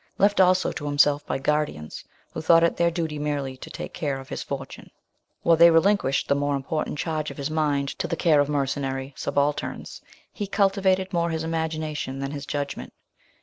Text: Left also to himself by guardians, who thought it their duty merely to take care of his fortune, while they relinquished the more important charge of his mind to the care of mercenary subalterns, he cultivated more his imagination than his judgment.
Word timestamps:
Left 0.17 0.39
also 0.41 0.71
to 0.71 0.87
himself 0.87 1.23
by 1.27 1.37
guardians, 1.37 2.03
who 2.31 2.41
thought 2.41 2.63
it 2.63 2.75
their 2.77 2.89
duty 2.89 3.19
merely 3.19 3.55
to 3.57 3.69
take 3.69 3.93
care 3.93 4.19
of 4.19 4.29
his 4.29 4.41
fortune, 4.41 4.89
while 5.43 5.55
they 5.55 5.69
relinquished 5.69 6.27
the 6.27 6.33
more 6.33 6.55
important 6.55 6.97
charge 6.97 7.29
of 7.29 7.37
his 7.37 7.51
mind 7.51 7.89
to 7.99 8.07
the 8.07 8.15
care 8.15 8.39
of 8.39 8.49
mercenary 8.49 9.13
subalterns, 9.15 10.01
he 10.33 10.47
cultivated 10.47 11.13
more 11.13 11.29
his 11.29 11.43
imagination 11.43 12.17
than 12.17 12.31
his 12.31 12.47
judgment. 12.47 12.93